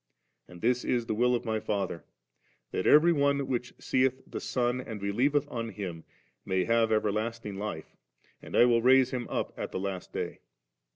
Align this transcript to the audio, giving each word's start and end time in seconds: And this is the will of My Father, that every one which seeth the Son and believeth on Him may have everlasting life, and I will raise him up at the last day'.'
And 0.47 0.61
this 0.61 0.83
is 0.83 1.05
the 1.05 1.13
will 1.13 1.35
of 1.35 1.45
My 1.45 1.59
Father, 1.59 2.03
that 2.71 2.87
every 2.87 3.13
one 3.13 3.45
which 3.45 3.71
seeth 3.77 4.23
the 4.25 4.39
Son 4.41 4.81
and 4.81 4.99
believeth 4.99 5.45
on 5.51 5.69
Him 5.69 6.05
may 6.43 6.63
have 6.65 6.91
everlasting 6.91 7.57
life, 7.59 7.95
and 8.41 8.55
I 8.57 8.65
will 8.65 8.81
raise 8.81 9.11
him 9.11 9.27
up 9.29 9.53
at 9.55 9.71
the 9.71 9.79
last 9.79 10.11
day'.' 10.11 10.39